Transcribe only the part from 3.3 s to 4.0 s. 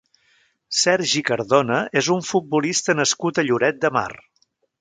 a Lloret de